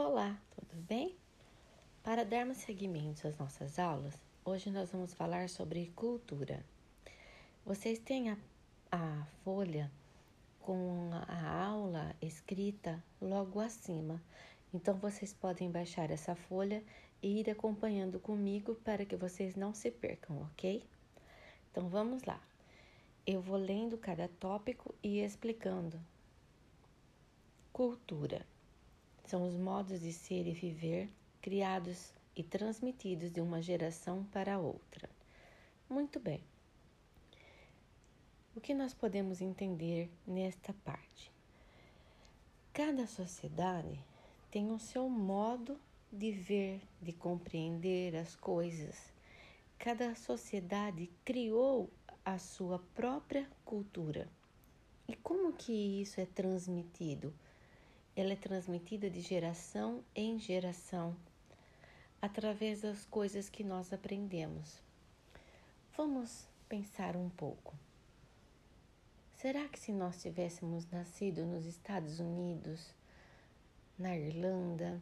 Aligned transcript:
Olá, 0.00 0.40
tudo 0.54 0.80
bem? 0.82 1.16
Para 2.04 2.24
darmos 2.24 2.58
seguimento 2.58 3.26
às 3.26 3.36
nossas 3.36 3.80
aulas, 3.80 4.14
hoje 4.44 4.70
nós 4.70 4.92
vamos 4.92 5.12
falar 5.12 5.48
sobre 5.48 5.90
cultura. 5.96 6.64
Vocês 7.66 7.98
têm 7.98 8.30
a, 8.30 8.38
a 8.92 9.26
folha 9.42 9.90
com 10.60 11.10
a 11.26 11.64
aula 11.64 12.14
escrita 12.22 13.02
logo 13.20 13.58
acima, 13.58 14.22
então 14.72 14.94
vocês 14.94 15.32
podem 15.34 15.68
baixar 15.68 16.12
essa 16.12 16.36
folha 16.36 16.80
e 17.20 17.40
ir 17.40 17.50
acompanhando 17.50 18.20
comigo 18.20 18.76
para 18.76 19.04
que 19.04 19.16
vocês 19.16 19.56
não 19.56 19.74
se 19.74 19.90
percam, 19.90 20.42
ok? 20.42 20.86
Então 21.72 21.88
vamos 21.88 22.22
lá. 22.22 22.40
Eu 23.26 23.42
vou 23.42 23.56
lendo 23.56 23.98
cada 23.98 24.28
tópico 24.28 24.94
e 25.02 25.18
explicando. 25.18 26.00
Cultura 27.72 28.46
são 29.28 29.46
os 29.46 29.56
modos 29.56 30.00
de 30.00 30.12
ser 30.12 30.46
e 30.46 30.52
viver 30.52 31.10
criados 31.42 32.12
e 32.34 32.42
transmitidos 32.42 33.30
de 33.30 33.40
uma 33.40 33.60
geração 33.60 34.24
para 34.32 34.58
outra. 34.58 35.08
Muito 35.88 36.18
bem. 36.18 36.42
O 38.56 38.60
que 38.60 38.72
nós 38.72 38.94
podemos 38.94 39.40
entender 39.40 40.10
nesta 40.26 40.72
parte? 40.72 41.30
Cada 42.72 43.06
sociedade 43.06 44.02
tem 44.50 44.70
o 44.70 44.78
seu 44.78 45.08
modo 45.08 45.78
de 46.10 46.32
ver, 46.32 46.80
de 47.02 47.12
compreender 47.12 48.16
as 48.16 48.34
coisas. 48.34 49.12
Cada 49.78 50.14
sociedade 50.14 51.10
criou 51.24 51.90
a 52.24 52.38
sua 52.38 52.78
própria 52.94 53.46
cultura. 53.64 54.26
E 55.06 55.14
como 55.16 55.52
que 55.52 56.00
isso 56.00 56.20
é 56.20 56.26
transmitido? 56.26 57.34
Ela 58.20 58.32
é 58.32 58.36
transmitida 58.36 59.08
de 59.08 59.20
geração 59.20 60.02
em 60.12 60.40
geração 60.40 61.14
através 62.20 62.80
das 62.80 63.04
coisas 63.04 63.48
que 63.48 63.62
nós 63.62 63.92
aprendemos. 63.92 64.82
Vamos 65.96 66.48
pensar 66.68 67.16
um 67.16 67.28
pouco. 67.30 67.76
Será 69.36 69.68
que 69.68 69.78
se 69.78 69.92
nós 69.92 70.20
tivéssemos 70.20 70.90
nascido 70.90 71.46
nos 71.46 71.64
Estados 71.64 72.18
Unidos, 72.18 72.92
na 73.96 74.16
Irlanda, 74.18 75.00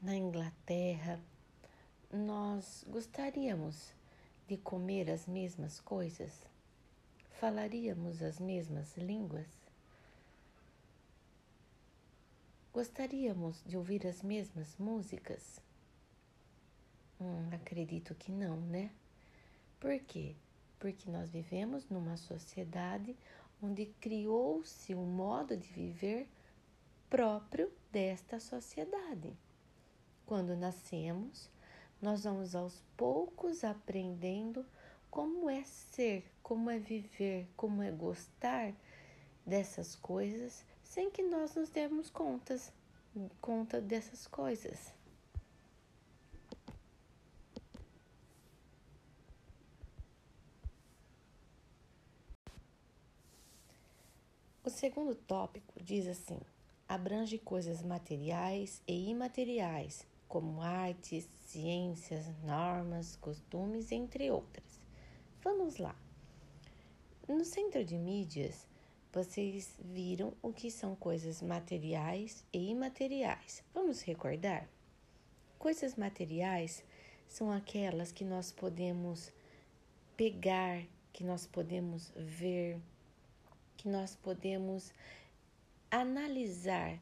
na 0.00 0.16
Inglaterra, 0.16 1.20
nós 2.12 2.84
gostaríamos 2.88 3.94
de 4.48 4.56
comer 4.56 5.08
as 5.12 5.28
mesmas 5.28 5.78
coisas? 5.78 6.44
Falaríamos 7.38 8.20
as 8.20 8.40
mesmas 8.40 8.96
línguas? 8.96 9.61
Gostaríamos 12.72 13.62
de 13.66 13.76
ouvir 13.76 14.06
as 14.06 14.22
mesmas 14.22 14.78
músicas? 14.78 15.60
Hum, 17.20 17.50
acredito 17.52 18.14
que 18.14 18.32
não, 18.32 18.56
né? 18.62 18.90
Por 19.78 20.00
quê? 20.00 20.34
Porque 20.78 21.10
nós 21.10 21.30
vivemos 21.30 21.86
numa 21.90 22.16
sociedade 22.16 23.14
onde 23.62 23.84
criou-se 24.00 24.94
um 24.94 25.04
modo 25.04 25.54
de 25.54 25.68
viver 25.68 26.26
próprio 27.10 27.70
desta 27.92 28.40
sociedade. 28.40 29.36
Quando 30.24 30.56
nascemos, 30.56 31.50
nós 32.00 32.24
vamos 32.24 32.54
aos 32.54 32.82
poucos 32.96 33.64
aprendendo 33.64 34.64
como 35.10 35.50
é 35.50 35.62
ser, 35.62 36.24
como 36.42 36.70
é 36.70 36.78
viver, 36.78 37.46
como 37.54 37.82
é 37.82 37.90
gostar 37.90 38.72
dessas 39.44 39.94
coisas 39.94 40.64
sem 40.92 41.10
que 41.10 41.22
nós 41.22 41.54
nos 41.54 41.70
demos 41.70 42.10
contas, 42.10 42.70
conta 43.40 43.80
dessas 43.80 44.26
coisas. 44.26 44.92
O 54.62 54.68
segundo 54.68 55.14
tópico 55.14 55.82
diz 55.82 56.06
assim: 56.06 56.38
abrange 56.86 57.38
coisas 57.38 57.80
materiais 57.80 58.82
e 58.86 59.08
imateriais, 59.08 60.06
como 60.28 60.60
artes, 60.60 61.26
ciências, 61.46 62.26
normas, 62.42 63.16
costumes, 63.16 63.90
entre 63.92 64.30
outras. 64.30 64.78
Vamos 65.42 65.78
lá. 65.78 65.96
No 67.26 67.46
centro 67.46 67.82
de 67.82 67.96
mídias, 67.96 68.66
vocês 69.12 69.76
viram 69.78 70.32
o 70.40 70.52
que 70.52 70.70
são 70.70 70.96
coisas 70.96 71.42
materiais 71.42 72.44
e 72.50 72.70
imateriais. 72.70 73.62
Vamos 73.74 74.00
recordar? 74.00 74.66
Coisas 75.58 75.96
materiais 75.96 76.82
são 77.28 77.52
aquelas 77.52 78.10
que 78.10 78.24
nós 78.24 78.50
podemos 78.50 79.30
pegar, 80.16 80.82
que 81.12 81.22
nós 81.22 81.46
podemos 81.46 82.10
ver, 82.16 82.80
que 83.76 83.86
nós 83.86 84.16
podemos 84.16 84.92
analisar, 85.90 86.98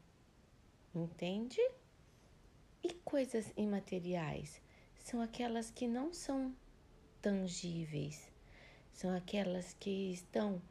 entende? 0.93 1.61
E 2.83 2.93
coisas 3.05 3.53
imateriais 3.55 4.61
são 4.99 5.21
aquelas 5.21 5.71
que 5.71 5.87
não 5.87 6.13
são 6.13 6.53
tangíveis, 7.21 8.29
são 8.91 9.15
aquelas 9.15 9.73
que 9.79 10.11
estão 10.11 10.61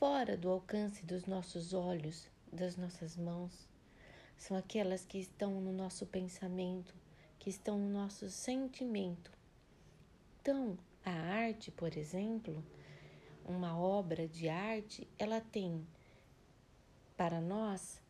fora 0.00 0.34
do 0.34 0.48
alcance 0.48 1.04
dos 1.04 1.26
nossos 1.26 1.74
olhos, 1.74 2.26
das 2.50 2.74
nossas 2.74 3.18
mãos. 3.18 3.68
São 4.34 4.56
aquelas 4.56 5.04
que 5.04 5.18
estão 5.18 5.60
no 5.60 5.74
nosso 5.74 6.06
pensamento, 6.06 6.94
que 7.38 7.50
estão 7.50 7.78
no 7.78 7.90
nosso 7.90 8.30
sentimento. 8.30 9.30
Então, 10.40 10.78
a 11.04 11.10
arte, 11.10 11.70
por 11.70 11.98
exemplo, 11.98 12.64
uma 13.44 13.78
obra 13.78 14.26
de 14.26 14.48
arte, 14.48 15.06
ela 15.18 15.38
tem 15.38 15.86
para 17.14 17.38
nós 17.38 18.00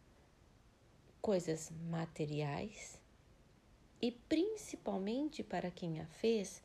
coisas 1.21 1.72
materiais 1.91 3.01
e 4.01 4.12
principalmente 4.12 5.43
para 5.43 5.72
quem 5.72 5.99
a 5.99 6.07
fez, 6.07 6.62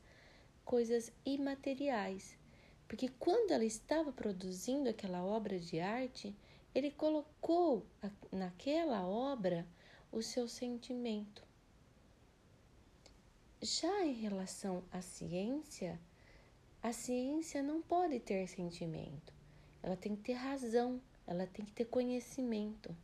coisas 0.64 1.10
imateriais 1.24 2.38
porque 2.88 3.08
quando 3.08 3.50
ela 3.50 3.64
estava 3.64 4.12
produzindo 4.12 4.88
aquela 4.88 5.24
obra 5.24 5.58
de 5.58 5.80
arte, 5.80 6.34
ele 6.74 6.90
colocou 6.90 7.84
naquela 8.30 9.06
obra 9.06 9.66
o 10.12 10.22
seu 10.22 10.46
sentimento. 10.46 11.42
Já 13.60 14.04
em 14.04 14.12
relação 14.12 14.84
à 14.92 15.00
ciência, 15.00 15.98
a 16.82 16.92
ciência 16.92 17.62
não 17.62 17.82
pode 17.82 18.20
ter 18.20 18.46
sentimento, 18.46 19.32
ela 19.82 19.96
tem 19.96 20.14
que 20.14 20.22
ter 20.22 20.34
razão, 20.34 21.00
ela 21.26 21.46
tem 21.46 21.64
que 21.64 21.72
ter 21.72 21.86
conhecimento. 21.86 22.94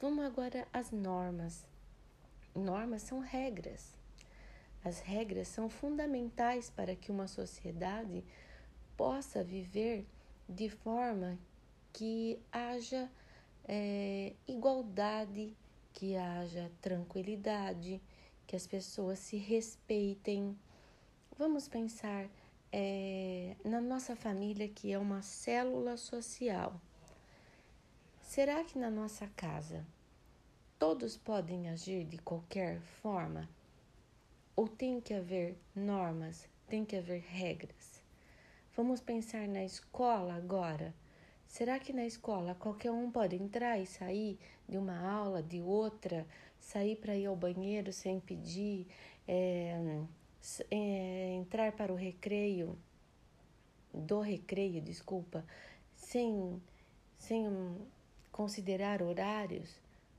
Vamos 0.00 0.24
agora 0.24 0.66
às 0.72 0.90
normas. 0.90 1.64
Normas 2.54 3.02
são 3.02 3.20
regras. 3.20 3.94
As 4.84 5.00
regras 5.00 5.48
são 5.48 5.68
fundamentais 5.68 6.70
para 6.70 6.96
que 6.96 7.10
uma 7.12 7.28
sociedade 7.28 8.24
possa 8.96 9.44
viver 9.44 10.06
de 10.48 10.68
forma 10.68 11.38
que 11.92 12.40
haja 12.50 13.10
é, 13.64 14.32
igualdade, 14.48 15.56
que 15.92 16.16
haja 16.16 16.70
tranquilidade, 16.80 18.00
que 18.46 18.56
as 18.56 18.66
pessoas 18.66 19.18
se 19.18 19.36
respeitem. 19.36 20.58
Vamos 21.36 21.68
pensar 21.68 22.28
é, 22.72 23.56
na 23.64 23.80
nossa 23.80 24.16
família, 24.16 24.68
que 24.68 24.92
é 24.92 24.98
uma 24.98 25.22
célula 25.22 25.96
social. 25.96 26.80
Será 28.22 28.64
que 28.64 28.78
na 28.78 28.90
nossa 28.90 29.26
casa 29.36 29.84
todos 30.78 31.16
podem 31.16 31.68
agir 31.68 32.04
de 32.04 32.16
qualquer 32.18 32.80
forma? 32.80 33.48
Ou 34.60 34.68
tem 34.68 35.00
que 35.00 35.14
haver 35.14 35.56
normas, 35.74 36.46
tem 36.68 36.84
que 36.84 36.94
haver 36.94 37.22
regras? 37.22 38.02
Vamos 38.76 39.00
pensar 39.00 39.48
na 39.48 39.64
escola 39.64 40.34
agora. 40.34 40.94
Será 41.46 41.78
que 41.78 41.94
na 41.94 42.04
escola 42.04 42.54
qualquer 42.54 42.90
um 42.90 43.10
pode 43.10 43.36
entrar 43.36 43.78
e 43.78 43.86
sair 43.86 44.38
de 44.68 44.76
uma 44.76 45.00
aula, 45.00 45.42
de 45.42 45.62
outra, 45.62 46.26
sair 46.58 46.96
para 46.96 47.16
ir 47.16 47.24
ao 47.24 47.34
banheiro 47.34 47.90
sem 47.90 48.20
pedir, 48.20 48.86
é, 49.26 50.02
é, 50.70 51.32
entrar 51.36 51.72
para 51.72 51.90
o 51.90 51.96
recreio, 51.96 52.78
do 53.94 54.20
recreio, 54.20 54.82
desculpa, 54.82 55.42
sem, 55.94 56.60
sem 57.16 57.46
considerar 58.30 59.00
horários? 59.00 59.74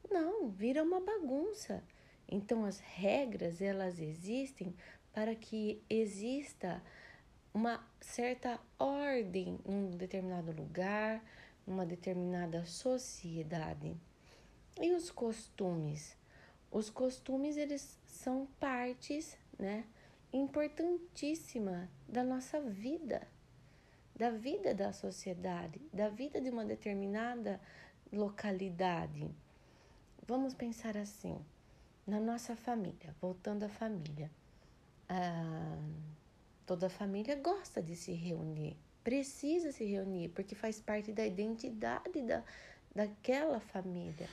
Não, 0.10 0.50
vira 0.50 0.82
uma 0.82 1.00
bagunça. 1.00 1.84
Então 2.32 2.64
as 2.64 2.80
regras 2.80 3.62
elas 3.62 4.00
existem 4.00 4.74
para 5.14 5.36
que 5.36 5.84
exista 5.90 6.82
uma 7.54 7.86
certa 8.00 8.58
ordem 8.80 9.60
em 9.66 9.76
um 9.76 9.92
determinado 9.92 10.54
lugar, 10.54 11.22
numa 11.68 11.86
determinada 11.86 12.66
sociedade. 12.66 13.94
E 14.80 14.94
os 14.94 15.12
costumes? 15.12 16.18
Os 16.72 16.90
costumes 16.90 17.58
eles 17.58 18.00
são 18.06 18.48
partes, 18.58 19.38
né, 19.60 19.86
importantíssima 20.32 21.90
da 22.08 22.24
nossa 22.24 22.62
vida, 22.62 23.28
da 24.16 24.30
vida 24.30 24.74
da 24.74 24.94
sociedade, 24.94 25.82
da 25.92 26.08
vida 26.08 26.40
de 26.40 26.50
uma 26.50 26.64
determinada 26.64 27.60
localidade. 28.14 29.30
Vamos 30.26 30.54
pensar 30.54 30.96
assim, 30.96 31.38
na 32.06 32.20
nossa 32.20 32.56
família, 32.56 33.16
voltando 33.22 33.64
à 33.64 33.70
família. 33.70 34.30
Ah, 35.08 35.78
toda 36.66 36.90
família 36.90 37.36
gosta 37.36 37.82
de 37.82 37.96
se 37.96 38.14
reunir, 38.14 38.78
precisa 39.04 39.72
se 39.72 39.84
reunir, 39.86 40.30
porque 40.30 40.56
faz 40.56 40.80
parte 40.80 41.12
da 41.12 41.26
identidade 41.26 42.22
da, 42.22 42.44
daquela 42.96 43.60
família. 43.60 44.30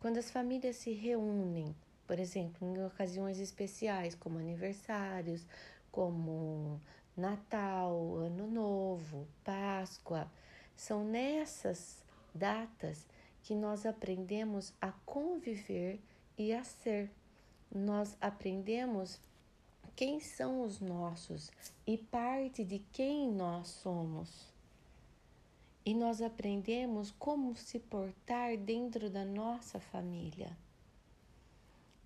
Quando 0.00 0.18
as 0.18 0.30
famílias 0.30 0.76
se 0.76 0.92
reúnem, 0.92 1.74
por 2.06 2.18
exemplo, 2.18 2.66
em 2.66 2.84
ocasiões 2.84 3.38
especiais, 3.38 4.14
como 4.14 4.38
aniversários, 4.38 5.46
como 5.90 6.80
Natal, 7.16 8.16
Ano 8.16 8.46
Novo, 8.46 9.26
Páscoa, 9.42 10.30
são 10.76 11.04
nessas 11.04 12.02
datas 12.34 13.06
que 13.42 13.54
nós 13.54 13.86
aprendemos 13.86 14.74
a 14.80 14.90
conviver 15.06 16.00
e 16.36 16.52
a 16.52 16.64
ser. 16.64 17.10
Nós 17.74 18.16
aprendemos 18.20 19.20
quem 19.96 20.20
são 20.20 20.62
os 20.62 20.80
nossos 20.80 21.50
e 21.86 21.96
parte 21.96 22.64
de 22.64 22.80
quem 22.92 23.30
nós 23.30 23.68
somos. 23.68 24.52
E 25.84 25.94
nós 25.94 26.22
aprendemos 26.22 27.10
como 27.18 27.54
se 27.54 27.78
portar 27.78 28.56
dentro 28.56 29.10
da 29.10 29.24
nossa 29.24 29.78
família. 29.78 30.56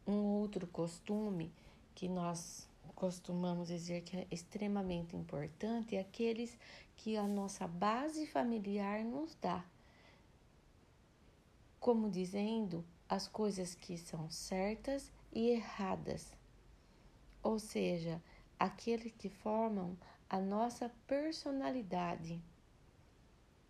Um 0.07 0.25
outro 0.41 0.67
costume 0.67 1.53
que 1.95 2.09
nós 2.09 2.69
costumamos 2.95 3.69
dizer 3.69 4.03
que 4.03 4.17
é 4.17 4.27
extremamente 4.31 5.15
importante 5.15 5.95
é 5.95 6.01
aqueles 6.01 6.59
que 6.97 7.17
a 7.17 7.27
nossa 7.27 7.69
base 7.69 8.27
familiar 8.27 9.05
nos 9.05 9.37
dá. 9.41 9.65
Como 11.79 12.11
dizendo 12.11 12.85
as 13.09 13.27
coisas 13.27 13.75
que 13.75 13.97
são 13.97 14.31
certas 14.31 15.11
e 15.33 15.51
erradas. 15.51 16.33
Ou 17.43 17.59
seja, 17.59 18.23
aqueles 18.59 19.13
que 19.13 19.29
formam 19.29 19.97
a 20.29 20.39
nossa 20.39 20.91
personalidade. 21.07 22.41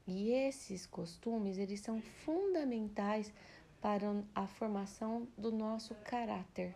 E 0.06 0.31
esses 0.31 0.87
costumes, 0.87 1.58
eles 1.58 1.81
são 1.81 2.00
fundamentais 2.00 3.32
para 3.81 4.06
a 4.35 4.46
formação 4.46 5.29
do 5.37 5.52
nosso 5.52 5.94
caráter. 5.96 6.75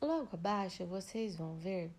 Logo 0.00 0.30
abaixo 0.32 0.86
vocês 0.86 1.36
vão 1.36 1.56
ver 1.56 1.90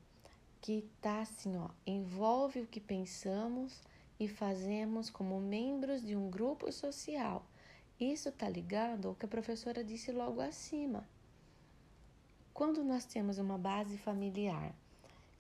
que 0.59 0.89
tá 1.01 1.21
assim, 1.21 1.55
ó, 1.57 1.69
envolve 1.85 2.61
o 2.61 2.67
que 2.67 2.79
pensamos 2.79 3.81
e 4.19 4.27
fazemos 4.27 5.09
como 5.09 5.39
membros 5.39 6.01
de 6.01 6.15
um 6.15 6.29
grupo 6.29 6.71
social. 6.71 7.45
Isso 8.01 8.31
tá 8.31 8.50
ligado 8.50 9.09
ao 9.09 9.13
que 9.13 9.25
a 9.25 9.30
professora 9.30 9.83
disse 9.83 10.12
logo 10.12 10.42
acima. 10.42 11.07
Quando 12.51 12.83
nós 12.83 13.06
temos 13.06 13.38
uma 13.38 13.59
base 13.59 13.95
familiar, 13.95 14.74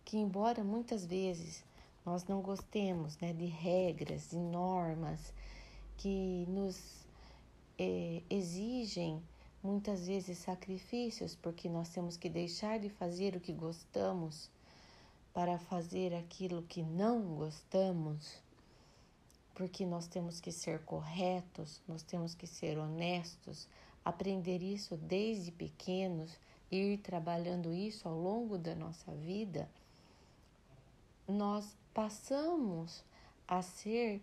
que 0.05 0.15
embora 0.15 0.63
muitas 0.63 1.03
vezes 1.03 1.65
nós 2.05 2.23
não 2.25 2.39
gostemos 2.39 3.17
né, 3.17 3.33
de 3.33 3.47
regras, 3.47 4.31
e 4.31 4.37
normas, 4.37 5.33
que 5.97 6.45
nos 6.49 7.03
é, 7.79 8.21
exigem 8.29 9.19
muitas 9.63 10.05
vezes 10.05 10.37
sacrifícios, 10.37 11.33
porque 11.33 11.67
nós 11.67 11.89
temos 11.89 12.15
que 12.15 12.29
deixar 12.29 12.77
de 12.77 12.89
fazer 12.89 13.35
o 13.35 13.39
que 13.39 13.53
gostamos 13.53 14.51
para 15.33 15.57
fazer 15.57 16.13
aquilo 16.13 16.61
que 16.61 16.83
não 16.83 17.35
gostamos, 17.35 18.39
porque 19.53 19.85
nós 19.85 20.07
temos 20.07 20.39
que 20.39 20.51
ser 20.51 20.83
corretos, 20.85 21.81
nós 21.87 22.03
temos 22.03 22.33
que 22.33 22.47
ser 22.47 22.77
honestos, 22.77 23.67
aprender 24.03 24.61
isso 24.63 24.97
desde 24.97 25.51
pequenos, 25.51 26.39
ir 26.71 26.97
trabalhando 26.99 27.73
isso 27.73 28.07
ao 28.07 28.17
longo 28.17 28.57
da 28.57 28.73
nossa 28.73 29.11
vida, 29.13 29.69
nós 31.27 31.77
passamos 31.93 33.03
a 33.47 33.61
ser 33.61 34.21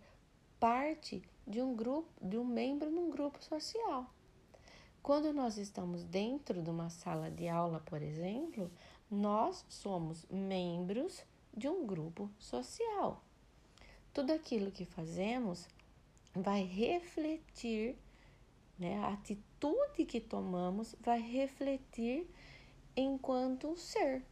parte 0.58 1.22
de 1.46 1.62
um 1.62 1.74
grupo, 1.74 2.08
de 2.20 2.36
um 2.36 2.44
membro 2.44 2.90
num 2.90 3.10
grupo 3.10 3.42
social. 3.42 4.06
Quando 5.02 5.32
nós 5.32 5.56
estamos 5.56 6.04
dentro 6.04 6.62
de 6.62 6.68
uma 6.68 6.90
sala 6.90 7.30
de 7.30 7.48
aula, 7.48 7.80
por 7.80 8.02
exemplo, 8.02 8.70
nós 9.10 9.64
somos 9.68 10.26
membros 10.30 11.24
de 11.56 11.68
um 11.68 11.86
grupo 11.86 12.30
social. 12.38 13.22
Tudo 14.18 14.32
aquilo 14.32 14.72
que 14.72 14.84
fazemos 14.84 15.68
vai 16.34 16.64
refletir, 16.64 17.96
né, 18.76 18.98
a 18.98 19.12
atitude 19.12 20.04
que 20.04 20.20
tomamos 20.20 20.96
vai 21.00 21.20
refletir 21.20 22.28
enquanto 22.96 23.76
ser. 23.76 24.24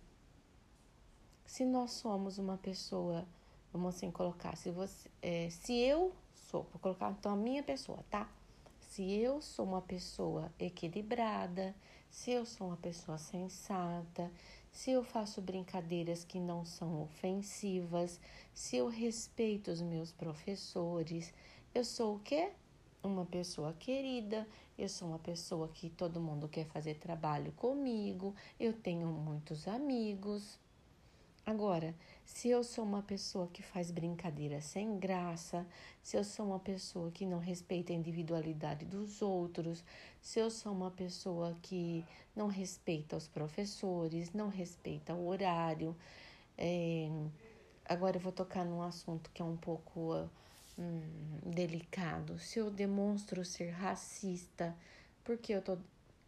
Se 1.44 1.65
nós 1.65 1.93
somos 1.93 2.37
uma 2.37 2.59
pessoa, 2.59 3.25
vamos 3.73 3.94
assim 3.94 4.11
colocar, 4.11 4.56
se 4.56 4.73
você, 4.73 5.09
é, 5.23 5.49
se 5.50 5.79
eu 5.79 6.12
sou, 6.35 6.65
vou 6.65 6.81
colocar 6.81 7.12
então 7.12 7.33
a 7.33 7.37
minha 7.37 7.62
pessoa, 7.62 8.05
tá? 8.11 8.29
Se 8.81 9.09
eu 9.09 9.41
sou 9.41 9.65
uma 9.67 9.83
pessoa 9.83 10.53
equilibrada, 10.59 11.73
se 12.11 12.33
eu 12.33 12.44
sou 12.44 12.67
uma 12.67 12.77
pessoa 12.77 13.19
sensata, 13.19 14.33
se 14.76 14.90
eu 14.90 15.02
faço 15.02 15.40
brincadeiras 15.40 16.23
que 16.23 16.38
não 16.38 16.62
são 16.62 17.00
ofensivas, 17.00 18.20
se 18.52 18.76
eu 18.76 18.88
respeito 18.88 19.70
os 19.70 19.81
meus 19.81 20.12
professores, 20.12 21.32
eu 21.75 21.82
sou 21.82 22.17
o 22.17 22.19
quê? 22.19 22.50
Uma 23.02 23.25
pessoa 23.25 23.73
querida, 23.73 24.46
eu 24.76 24.87
sou 24.87 25.08
uma 25.08 25.19
pessoa 25.19 25.67
que 25.69 25.88
todo 25.88 26.20
mundo 26.20 26.46
quer 26.46 26.67
fazer 26.67 26.96
trabalho 26.96 27.52
comigo, 27.52 28.34
eu 28.61 28.75
tenho 28.75 29.08
muitos 29.08 29.67
amigos. 29.67 30.58
Agora, 31.46 31.94
se 32.25 32.48
eu 32.48 32.64
sou 32.64 32.84
uma 32.84 33.04
pessoa 33.04 33.46
que 33.46 33.62
faz 33.62 33.93
brincadeira 33.93 34.60
sem 34.60 34.98
graça, 34.98 35.64
se 36.02 36.16
eu 36.16 36.25
sou 36.25 36.46
uma 36.46 36.58
pessoa 36.58 37.08
que 37.12 37.25
não 37.25 37.38
respeita 37.38 37.93
a 37.93 37.96
individualidade 37.96 38.84
dos 38.84 39.22
outros, 39.22 39.85
se 40.21 40.40
eu 40.40 40.50
sou 40.50 40.73
uma 40.73 40.90
pessoa 40.90 41.56
que 41.62 42.04
não 42.35 42.49
respeita 42.49 43.16
os 43.16 43.28
professores, 43.28 44.32
não 44.32 44.49
respeita 44.49 45.14
o 45.14 45.28
horário. 45.28 45.97
É... 46.59 47.09
Agora 47.85 48.16
eu 48.16 48.21
vou 48.21 48.32
tocar 48.32 48.64
num 48.64 48.82
assunto 48.82 49.30
que 49.32 49.40
é 49.40 49.44
um 49.44 49.56
pouco 49.56 50.28
hum, 50.76 51.00
delicado. 51.44 52.40
Se 52.40 52.59
eu 52.59 52.73
demonstro 52.73 53.44
ser 53.44 53.71
racista, 53.71 54.76
por 55.23 55.38
que 55.38 55.52
eu 55.52 55.62
tô 55.62 55.78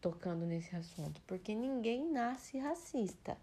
tocando 0.01 0.47
nesse 0.47 0.77
assunto? 0.77 1.21
Porque 1.27 1.57
ninguém 1.57 2.09
nasce 2.09 2.57
racista. 2.57 3.37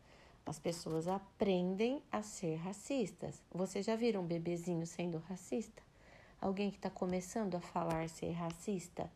As 0.45 0.59
pessoas 0.59 1.07
aprendem 1.07 2.03
a 2.11 2.21
ser 2.21 2.55
racistas. 2.57 3.41
Você 3.51 3.81
já 3.81 3.95
viram 3.95 4.21
um 4.21 4.27
bebezinho 4.27 4.85
sendo 4.85 5.17
racista? 5.17 5.81
Alguém 6.39 6.69
que 6.69 6.77
está 6.77 6.89
começando 6.89 7.55
a 7.55 7.59
falar 7.59 8.07
ser 8.07 8.31
racista? 8.31 9.11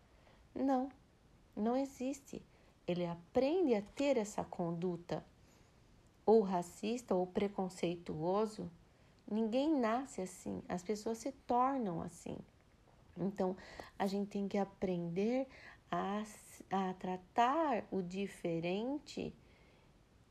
Não, 0.55 0.89
não 1.55 1.77
existe. 1.77 2.41
Ele 2.87 3.05
aprende 3.05 3.75
a 3.75 3.81
ter 3.81 4.17
essa 4.17 4.43
conduta 4.43 5.23
ou 6.25 6.41
racista 6.41 7.13
ou 7.13 7.27
preconceituoso. 7.27 8.69
Ninguém 9.29 9.79
nasce 9.79 10.21
assim, 10.21 10.63
as 10.67 10.81
pessoas 10.81 11.19
se 11.19 11.31
tornam 11.45 12.01
assim. 12.01 12.35
Então, 13.15 13.55
a 13.99 14.07
gente 14.07 14.29
tem 14.29 14.47
que 14.47 14.57
aprender 14.57 15.47
a, 15.91 16.23
a 16.71 16.93
tratar 16.95 17.83
o 17.91 18.01
diferente 18.01 19.33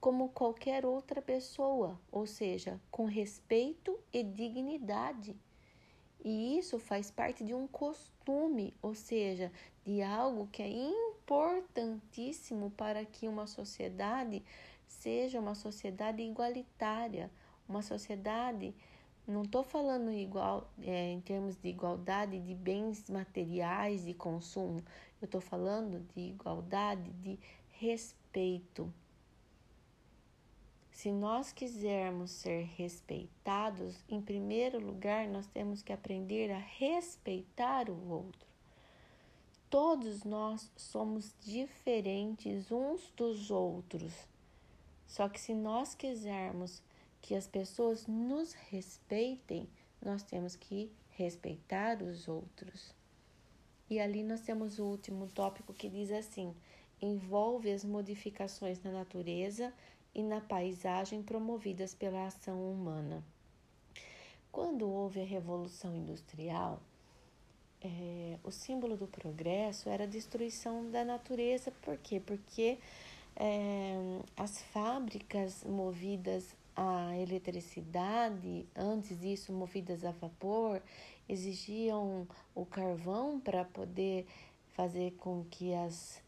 como 0.00 0.28
qualquer 0.28 0.86
outra 0.86 1.20
pessoa, 1.20 2.00
ou 2.10 2.26
seja, 2.26 2.80
com 2.90 3.04
respeito 3.04 3.98
e 4.12 4.22
dignidade. 4.22 5.36
E 6.24 6.58
isso 6.58 6.78
faz 6.78 7.10
parte 7.10 7.44
de 7.44 7.54
um 7.54 7.66
costume, 7.66 8.74
ou 8.82 8.94
seja, 8.94 9.52
de 9.84 10.02
algo 10.02 10.48
que 10.48 10.62
é 10.62 10.68
importantíssimo 10.68 12.70
para 12.72 13.04
que 13.04 13.28
uma 13.28 13.46
sociedade 13.46 14.42
seja 14.86 15.38
uma 15.38 15.54
sociedade 15.54 16.22
igualitária, 16.22 17.30
uma 17.68 17.82
sociedade. 17.82 18.74
Não 19.26 19.42
estou 19.42 19.62
falando 19.62 20.10
igual 20.10 20.72
é, 20.80 21.12
em 21.12 21.20
termos 21.20 21.56
de 21.56 21.68
igualdade 21.68 22.40
de 22.40 22.54
bens 22.54 23.08
materiais 23.10 24.04
de 24.04 24.14
consumo, 24.14 24.82
eu 25.20 25.26
estou 25.26 25.40
falando 25.40 26.00
de 26.14 26.20
igualdade 26.20 27.10
de 27.12 27.38
respeito. 27.70 28.92
Se 30.98 31.12
nós 31.12 31.52
quisermos 31.52 32.32
ser 32.32 32.64
respeitados, 32.76 33.94
em 34.08 34.20
primeiro 34.20 34.84
lugar, 34.84 35.28
nós 35.28 35.46
temos 35.46 35.80
que 35.80 35.92
aprender 35.92 36.50
a 36.50 36.58
respeitar 36.58 37.88
o 37.88 38.10
outro. 38.10 38.48
Todos 39.70 40.24
nós 40.24 40.68
somos 40.76 41.32
diferentes 41.40 42.72
uns 42.72 43.12
dos 43.16 43.48
outros. 43.48 44.12
Só 45.06 45.28
que 45.28 45.40
se 45.40 45.54
nós 45.54 45.94
quisermos 45.94 46.82
que 47.22 47.36
as 47.36 47.46
pessoas 47.46 48.04
nos 48.08 48.52
respeitem, 48.52 49.68
nós 50.02 50.24
temos 50.24 50.56
que 50.56 50.90
respeitar 51.10 52.02
os 52.02 52.26
outros. 52.26 52.92
E 53.88 54.00
ali 54.00 54.24
nós 54.24 54.40
temos 54.40 54.80
o 54.80 54.86
último 54.86 55.28
tópico 55.28 55.72
que 55.72 55.88
diz 55.88 56.10
assim: 56.10 56.52
envolve 57.00 57.70
as 57.70 57.84
modificações 57.84 58.82
na 58.82 58.90
natureza 58.90 59.72
e 60.14 60.22
na 60.22 60.40
paisagem 60.40 61.22
promovidas 61.22 61.94
pela 61.94 62.26
ação 62.26 62.70
humana. 62.70 63.22
Quando 64.50 64.88
houve 64.88 65.20
a 65.20 65.24
Revolução 65.24 65.94
Industrial, 65.94 66.80
é, 67.80 68.38
o 68.42 68.50
símbolo 68.50 68.96
do 68.96 69.06
progresso 69.06 69.88
era 69.88 70.04
a 70.04 70.06
destruição 70.06 70.90
da 70.90 71.04
natureza. 71.04 71.70
Por 71.82 71.96
quê? 71.98 72.20
Porque 72.20 72.78
é, 73.36 73.94
as 74.36 74.62
fábricas 74.62 75.62
movidas 75.64 76.56
a 76.80 77.16
eletricidade, 77.18 78.64
antes 78.76 79.18
disso 79.18 79.52
movidas 79.52 80.04
a 80.04 80.12
vapor, 80.12 80.80
exigiam 81.28 82.24
o 82.54 82.64
carvão 82.64 83.40
para 83.40 83.64
poder 83.64 84.24
fazer 84.74 85.10
com 85.18 85.44
que 85.50 85.74
as, 85.74 86.22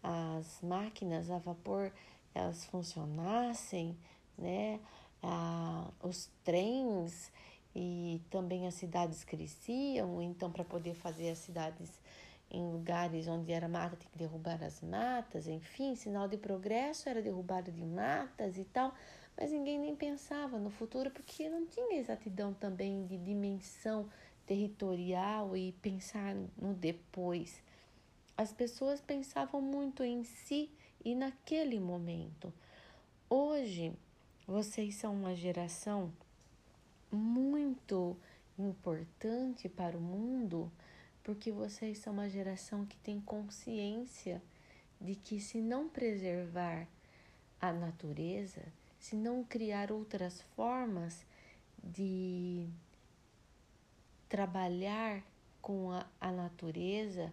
as 0.00 0.60
máquinas 0.62 1.28
a 1.28 1.38
vapor 1.38 1.92
elas 2.36 2.64
funcionassem, 2.66 3.96
né? 4.36 4.80
Ah, 5.22 5.90
os 6.02 6.30
trens 6.44 7.32
e 7.74 8.20
também 8.30 8.66
as 8.66 8.74
cidades 8.74 9.24
cresciam, 9.24 10.22
então 10.22 10.50
para 10.50 10.64
poder 10.64 10.94
fazer 10.94 11.30
as 11.30 11.38
cidades 11.38 12.00
em 12.50 12.70
lugares 12.70 13.26
onde 13.26 13.52
era 13.52 13.68
mata, 13.68 13.96
tem 13.96 14.08
que 14.08 14.18
derrubar 14.18 14.62
as 14.62 14.80
matas, 14.80 15.48
enfim, 15.48 15.94
sinal 15.96 16.28
de 16.28 16.36
progresso 16.36 17.08
era 17.08 17.20
derrubada 17.20 17.72
de 17.72 17.84
matas 17.84 18.56
e 18.56 18.64
tal, 18.64 18.94
mas 19.36 19.50
ninguém 19.50 19.78
nem 19.78 19.96
pensava 19.96 20.58
no 20.58 20.70
futuro 20.70 21.10
porque 21.10 21.48
não 21.48 21.66
tinha 21.66 21.98
exatidão 21.98 22.54
também 22.54 23.04
de 23.06 23.18
dimensão 23.18 24.08
territorial 24.46 25.56
e 25.56 25.72
pensar 25.72 26.34
no 26.56 26.72
depois. 26.72 27.62
As 28.36 28.52
pessoas 28.52 29.00
pensavam 29.00 29.60
muito 29.60 30.04
em 30.04 30.22
si 30.22 30.70
e 31.06 31.14
naquele 31.14 31.78
momento. 31.78 32.52
Hoje, 33.30 33.92
vocês 34.44 34.96
são 34.96 35.14
uma 35.14 35.36
geração 35.36 36.12
muito 37.12 38.16
importante 38.58 39.68
para 39.68 39.96
o 39.96 40.00
mundo, 40.00 40.68
porque 41.22 41.52
vocês 41.52 41.98
são 41.98 42.12
uma 42.12 42.28
geração 42.28 42.84
que 42.84 42.96
tem 42.96 43.20
consciência 43.20 44.42
de 45.00 45.14
que 45.14 45.38
se 45.38 45.60
não 45.60 45.88
preservar 45.88 46.88
a 47.60 47.72
natureza, 47.72 48.64
se 48.98 49.14
não 49.14 49.44
criar 49.44 49.92
outras 49.92 50.42
formas 50.56 51.24
de 51.84 52.66
trabalhar 54.28 55.22
com 55.62 55.92
a, 55.92 56.04
a 56.20 56.32
natureza, 56.32 57.32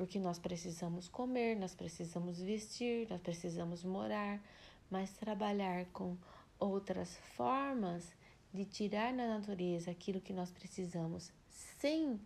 porque 0.00 0.18
nós 0.18 0.38
precisamos 0.38 1.08
comer, 1.08 1.56
nós 1.56 1.74
precisamos 1.74 2.40
vestir, 2.40 3.06
nós 3.10 3.20
precisamos 3.20 3.84
morar, 3.84 4.42
mas 4.90 5.10
trabalhar 5.10 5.84
com 5.92 6.16
outras 6.58 7.18
formas 7.36 8.10
de 8.50 8.64
tirar 8.64 9.12
na 9.12 9.28
natureza 9.28 9.90
aquilo 9.90 10.18
que 10.18 10.32
nós 10.32 10.50
precisamos 10.50 11.30
sem 11.50 12.18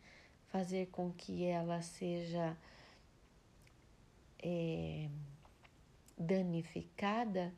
fazer 0.53 0.87
com 0.93 1.11
que 1.15 1.43
ela 1.43 1.83
seja 1.83 2.57
é, 4.41 5.09
danificada, 6.17 7.53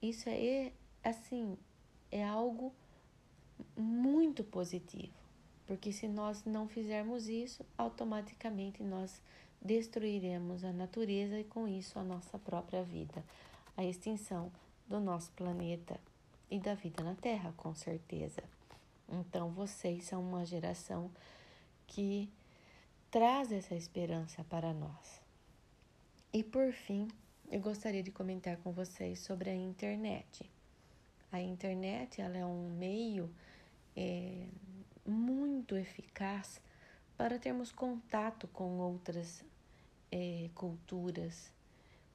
isso 0.00 0.30
é 0.30 0.72
assim, 1.04 1.58
é 2.10 2.24
algo 2.24 2.72
muito 3.76 4.42
positivo, 4.42 5.12
porque 5.66 5.92
se 5.92 6.06
nós 6.06 6.44
não 6.44 6.68
fizermos 6.68 7.28
isso, 7.28 7.64
automaticamente 7.76 8.82
nós 8.82 9.20
destruiremos 9.60 10.64
a 10.64 10.72
natureza 10.72 11.38
e 11.38 11.44
com 11.44 11.66
isso 11.66 11.98
a 11.98 12.04
nossa 12.04 12.38
própria 12.38 12.82
vida, 12.82 13.24
a 13.76 13.84
extinção 13.84 14.50
do 14.88 15.00
nosso 15.00 15.32
planeta 15.32 15.98
e 16.50 16.58
da 16.58 16.74
vida 16.74 17.02
na 17.02 17.14
Terra, 17.14 17.52
com 17.56 17.74
certeza. 17.74 18.42
Então 19.08 19.50
vocês 19.50 20.04
são 20.04 20.20
uma 20.20 20.44
geração 20.44 21.10
que 21.86 22.30
traz 23.10 23.50
essa 23.50 23.74
esperança 23.74 24.44
para 24.44 24.72
nós. 24.72 25.20
E 26.32 26.44
por 26.44 26.72
fim, 26.72 27.08
eu 27.50 27.60
gostaria 27.60 28.02
de 28.02 28.10
comentar 28.10 28.56
com 28.58 28.72
vocês 28.72 29.20
sobre 29.20 29.50
a 29.50 29.54
internet. 29.54 30.48
A 31.32 31.40
internet 31.40 32.20
ela 32.20 32.36
é 32.36 32.44
um 32.44 32.70
meio 32.70 33.30
é, 33.96 34.46
muito 35.06 35.76
eficaz 35.76 36.60
para 37.16 37.38
termos 37.38 37.72
contato 37.72 38.46
com 38.48 38.78
outras 38.78 39.44
é, 40.10 40.50
culturas, 40.54 41.50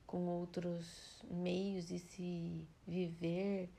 com 0.06 0.28
outros 0.28 1.24
meios 1.30 1.88
de 1.88 2.00
se 2.00 2.68
viver, 2.88 3.70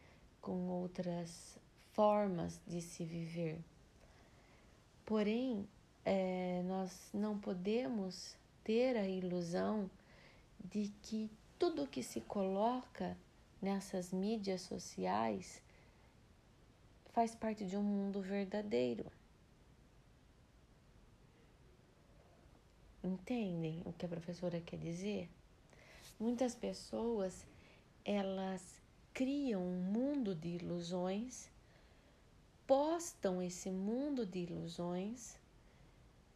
com 0.41 0.69
outras 0.69 1.59
formas 1.93 2.61
de 2.67 2.81
se 2.81 3.05
viver. 3.05 3.59
Porém, 5.05 5.69
é, 6.05 6.63
nós 6.65 7.11
não 7.13 7.39
podemos 7.39 8.37
ter 8.65 8.97
a 8.97 9.07
ilusão 9.07 9.91
de 10.65 10.93
que 11.03 11.31
tudo 11.59 11.87
que 11.87 12.03
se 12.03 12.21
coloca 12.23 13.17
nessas 13.61 14.13
mídias 14.13 14.63
sociais 14.63 15.63
faz 17.13 17.35
parte 17.35 17.65
de 17.65 17.77
um 17.77 17.83
mundo 17.83 18.21
verdadeiro. 18.21 19.05
Entendem 23.05 23.83
o 23.85 23.93
que 23.93 24.07
a 24.07 24.09
professora 24.09 24.61
quer 24.61 24.79
dizer? 24.79 25.29
Muitas 26.19 26.55
pessoas 26.55 27.45
elas 28.05 28.81
criam 29.13 29.63
um 29.63 29.81
mundo 29.81 30.35
de 30.35 30.49
ilusões, 30.49 31.51
postam 32.67 33.43
esse 33.43 33.71
mundo 33.71 34.25
de 34.25 34.41
ilusões 34.41 35.37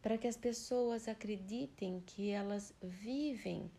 para 0.01 0.17
que 0.17 0.27
as 0.27 0.37
pessoas 0.37 1.07
acreditem 1.07 2.01
que 2.05 2.29
elas 2.29 2.73
vivem 2.81 3.71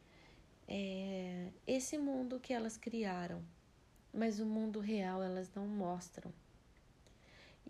é, 0.67 1.50
esse 1.67 1.97
mundo 1.97 2.40
que 2.40 2.52
elas 2.52 2.76
criaram, 2.76 3.43
mas 4.12 4.40
o 4.40 4.47
mundo 4.47 4.81
real 4.81 5.23
elas 5.23 5.50
não 5.55 5.67
mostram. 5.67 6.33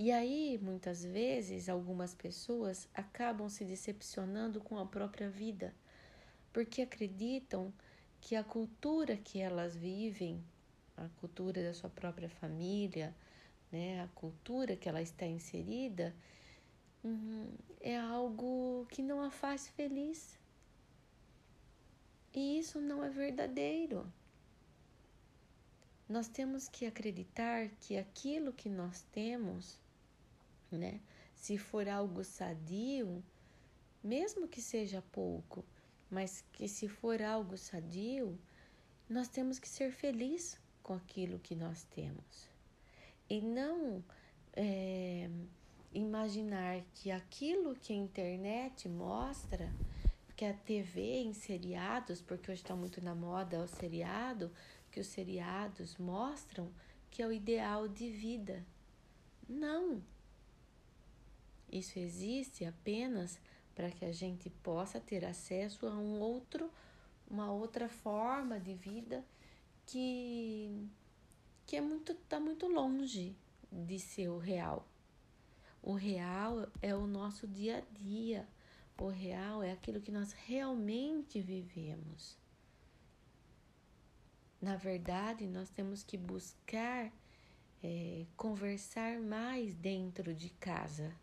E 0.01 0.13
aí, 0.13 0.57
muitas 0.63 1.03
vezes, 1.03 1.69
algumas 1.69 2.15
pessoas 2.15 2.89
acabam 2.95 3.49
se 3.49 3.65
decepcionando 3.65 4.61
com 4.61 4.79
a 4.79 4.87
própria 4.87 5.29
vida, 5.29 5.75
porque 6.53 6.83
acreditam 6.83 7.73
que 8.21 8.37
a 8.37 8.45
cultura 8.45 9.17
que 9.17 9.41
elas 9.41 9.77
vivem, 9.77 10.41
a 10.97 11.09
cultura 11.21 11.65
da 11.65 11.75
sua 11.75 11.91
própria 11.91 12.29
família, 12.29 13.13
né, 13.73 14.01
a 14.01 14.07
cultura 14.15 14.77
que 14.77 14.89
ela 14.89 15.03
está 15.03 15.27
inserida, 15.27 16.15
hum, 17.05 17.51
é 17.81 17.99
algo 17.99 18.87
que 18.93 19.03
não 19.03 19.21
a 19.21 19.33
faz 19.33 19.67
feliz. 19.67 20.39
E 22.33 22.61
isso 22.61 22.81
não 22.81 23.03
é 23.03 23.11
verdadeiro. 23.11 24.07
Nós 26.09 26.29
temos 26.29 26.69
que 26.69 26.87
acreditar 26.87 27.69
que 27.81 27.99
aquilo 27.99 28.53
que 28.53 28.69
nós 28.69 29.03
temos, 29.11 29.81
né, 30.77 31.01
se 31.35 31.57
for 31.57 31.89
algo 31.89 32.25
sadio, 32.25 33.23
mesmo 34.03 34.49
que 34.49 34.61
seja 34.61 35.03
pouco, 35.13 35.65
mas 36.11 36.45
que 36.53 36.69
se 36.69 36.89
for 36.89 37.23
algo 37.23 37.57
sadio, 37.57 38.39
nós 39.09 39.29
temos 39.29 39.59
que 39.59 39.69
ser 39.69 39.93
felizes 39.93 40.59
com 40.83 40.95
aquilo 40.95 41.39
que 41.39 41.55
nós 41.55 41.85
temos. 41.85 42.49
E 43.31 43.41
não 43.41 44.03
é, 44.55 45.31
imaginar 45.93 46.83
que 46.95 47.11
aquilo 47.11 47.75
que 47.77 47.93
a 47.93 47.97
internet 47.97 48.89
mostra 48.89 49.73
que 50.39 50.45
a 50.45 50.55
TV 50.55 51.01
em 51.23 51.33
seriados, 51.33 52.23
porque 52.23 52.49
hoje 52.53 52.63
está 52.63 52.77
muito 52.77 53.03
na 53.03 53.13
moda 53.13 53.59
o 53.59 53.67
seriado, 53.67 54.53
que 54.89 55.01
os 55.01 55.09
seriados 55.09 55.97
mostram 55.97 56.73
que 57.11 57.21
é 57.21 57.27
o 57.27 57.33
ideal 57.33 57.89
de 57.89 58.09
vida. 58.09 58.65
Não! 59.49 60.01
Isso 61.71 61.99
existe 61.99 62.65
apenas 62.65 63.39
para 63.75 63.91
que 63.91 64.05
a 64.05 64.13
gente 64.13 64.51
possa 64.51 65.01
ter 65.01 65.25
acesso 65.25 65.87
a 65.87 65.97
um 65.97 66.21
outro, 66.21 66.71
uma 67.31 67.53
outra 67.53 67.89
forma 67.89 68.59
de 68.59 68.75
vida 68.75 69.25
que 69.87 70.89
que 71.67 71.77
é 71.77 71.81
muito 71.81 72.15
tá 72.15 72.41
muito 72.41 72.67
longe 72.67 73.37
de 73.71 73.99
ser 73.99 74.29
o 74.29 74.39
real. 74.39 74.89
O 75.83 75.93
real 75.93 76.67
é 76.81 76.95
o 76.95 77.07
nosso 77.07 77.47
dia 77.47 77.79
a 77.79 77.99
dia, 77.99 78.49
O 79.01 79.09
real 79.09 79.63
é 79.63 79.71
aquilo 79.71 80.01
que 80.01 80.11
nós 80.11 80.33
realmente 80.33 81.41
vivemos. 81.41 82.37
Na 84.61 84.75
verdade, 84.75 85.47
nós 85.47 85.71
temos 85.71 86.03
que 86.03 86.17
buscar 86.17 87.13
é, 87.81 88.27
conversar 88.37 89.21
mais 89.21 89.73
dentro 89.75 90.35
de 90.35 90.51
casa, 90.51 91.15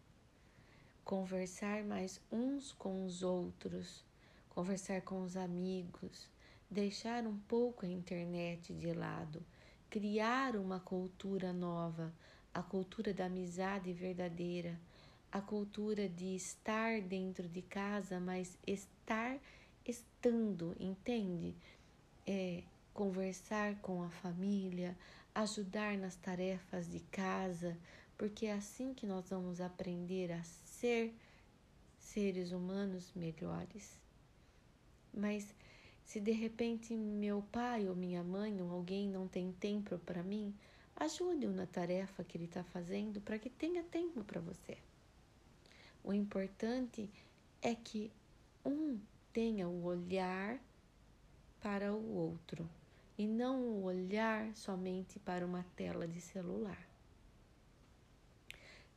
conversar 1.06 1.84
mais 1.84 2.20
uns 2.32 2.72
com 2.72 3.06
os 3.06 3.22
outros, 3.22 4.04
conversar 4.50 5.02
com 5.02 5.22
os 5.22 5.38
amigos, 5.38 6.28
deixar 6.68 7.28
um 7.28 7.38
pouco 7.48 7.86
a 7.86 7.88
internet 7.88 8.74
de 8.74 8.92
lado, 8.92 9.46
criar 9.88 10.56
uma 10.56 10.80
cultura 10.80 11.54
nova, 11.54 12.12
a 12.52 12.64
cultura 12.64 13.14
da 13.14 13.28
amizade 13.28 13.94
verdadeira, 13.94 14.80
a 15.32 15.40
cultura 15.40 16.10
de 16.10 16.36
estar 16.36 17.00
dentro 17.02 17.48
de 17.48 17.62
casa, 17.62 18.20
mas 18.20 18.58
estar 18.66 19.38
estando, 19.86 20.76
entende? 20.80 21.56
É, 22.26 22.64
conversar 22.96 23.76
com 23.76 24.02
a 24.02 24.10
família, 24.10 24.98
ajudar 25.36 26.00
nas 26.00 26.16
tarefas 26.16 26.90
de 26.90 27.02
casa, 27.12 27.78
porque 28.18 28.46
é 28.46 28.54
assim 28.54 28.94
que 28.94 29.06
nós 29.06 29.30
vamos 29.30 29.60
aprender 29.60 30.32
a 30.32 30.44
ser 30.44 31.14
seres 32.00 32.52
humanos 32.52 33.12
melhores. 33.16 34.00
Mas 35.14 35.54
se 36.06 36.20
de 36.20 36.32
repente 36.32 36.96
meu 36.96 37.42
pai 37.52 37.90
ou 37.90 37.96
minha 37.96 38.24
mãe 38.24 38.62
ou 38.62 38.72
alguém 38.72 39.10
não 39.10 39.28
tem 39.28 39.52
tempo 39.52 39.98
para 40.00 40.24
mim, 40.24 40.54
ajude-o 40.96 41.52
na 41.52 41.66
tarefa 41.66 42.24
que 42.24 42.38
ele 42.38 42.46
está 42.46 42.64
fazendo 42.64 43.20
para 43.22 43.40
que 43.40 43.50
tenha 43.50 43.84
tempo 43.84 44.24
para 44.24 44.40
você. 44.40 44.78
O 46.04 46.14
importante 46.14 47.10
é 47.62 47.74
que 47.74 48.12
um 48.64 49.00
tenha 49.34 49.68
o 49.68 49.84
olhar 49.84 50.60
para 51.60 51.92
o 51.92 52.16
outro 52.16 52.70
e 53.18 53.26
não 53.28 53.84
olhar 53.84 54.56
somente 54.56 55.20
para 55.20 55.46
uma 55.46 55.66
tela 55.76 56.08
de 56.08 56.22
celular. 56.22 56.95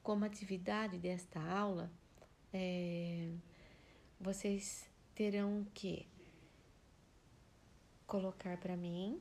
Como 0.08 0.24
atividade 0.24 0.96
desta 0.96 1.38
aula, 1.38 1.92
é, 2.50 3.30
vocês 4.18 4.88
terão 5.14 5.66
que 5.74 6.08
colocar 8.06 8.56
para 8.56 8.74
mim 8.74 9.20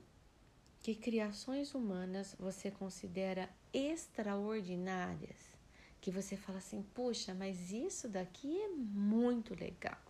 que 0.79 0.95
criações 0.95 1.75
humanas 1.75 2.37
você 2.39 2.71
considera 2.71 3.49
extraordinárias, 3.73 5.59
que 5.99 6.09
você 6.09 6.37
fala 6.37 6.59
assim, 6.59 6.81
puxa, 6.81 7.33
mas 7.33 7.69
isso 7.69 8.07
daqui 8.07 8.57
é 8.57 8.69
muito 8.69 9.53
legal. 9.59 10.01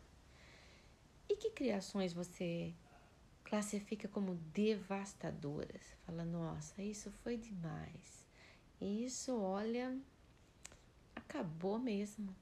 E 1.28 1.38
que 1.38 1.50
criações 1.50 2.14
você 2.14 2.72
classifica 3.44 4.08
como 4.08 4.36
devastadoras. 4.54 5.82
Fala, 6.06 6.24
nossa, 6.24 6.84
isso 6.84 7.10
foi 7.24 7.36
demais. 7.36 8.28
Isso, 8.80 9.36
olha, 9.36 10.00
acabou 11.18 11.78
mesmo. 11.78 12.36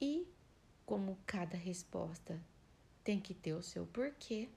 E 0.00 0.26
como 0.84 1.18
cada 1.26 1.56
resposta 1.56 2.40
tem 3.02 3.20
que 3.20 3.34
ter 3.34 3.54
o 3.54 3.62
seu 3.62 3.86
porquê, 3.86 4.48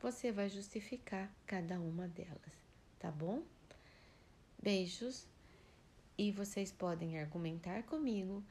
você 0.00 0.32
vai 0.32 0.48
justificar 0.48 1.30
cada 1.46 1.80
uma 1.80 2.08
delas, 2.08 2.52
tá 2.98 3.10
bom? 3.10 3.42
Beijos 4.62 5.26
e 6.16 6.32
vocês 6.32 6.72
podem 6.72 7.18
argumentar 7.18 7.82
comigo 7.82 8.42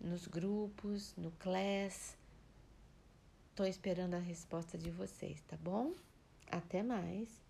nos 0.00 0.26
grupos, 0.26 1.14
no 1.16 1.30
class 1.32 2.16
Tô 3.56 3.64
esperando 3.64 4.12
a 4.12 4.18
resposta 4.18 4.76
de 4.76 4.90
vocês, 4.90 5.40
tá 5.48 5.56
bom? 5.56 5.94
Até 6.46 6.82
mais! 6.82 7.45